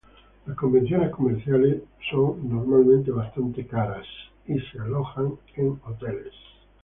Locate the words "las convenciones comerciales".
0.47-1.83